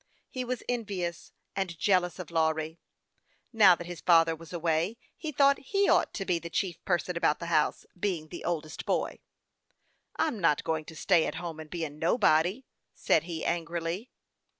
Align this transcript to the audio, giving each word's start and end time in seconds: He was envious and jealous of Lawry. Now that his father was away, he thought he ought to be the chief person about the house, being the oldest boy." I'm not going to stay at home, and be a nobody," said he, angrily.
He 0.31 0.43
was 0.43 0.63
envious 0.67 1.31
and 1.55 1.77
jealous 1.77 2.17
of 2.17 2.31
Lawry. 2.31 2.79
Now 3.53 3.75
that 3.75 3.85
his 3.85 4.01
father 4.01 4.35
was 4.35 4.51
away, 4.51 4.97
he 5.15 5.31
thought 5.31 5.59
he 5.59 5.87
ought 5.87 6.11
to 6.15 6.25
be 6.25 6.39
the 6.39 6.49
chief 6.49 6.83
person 6.85 7.15
about 7.15 7.37
the 7.37 7.45
house, 7.53 7.85
being 7.95 8.29
the 8.29 8.43
oldest 8.43 8.87
boy." 8.87 9.19
I'm 10.15 10.39
not 10.39 10.63
going 10.63 10.85
to 10.85 10.95
stay 10.95 11.27
at 11.27 11.35
home, 11.35 11.59
and 11.59 11.69
be 11.69 11.85
a 11.85 11.89
nobody," 11.91 12.65
said 12.95 13.25
he, 13.25 13.45
angrily. 13.45 14.09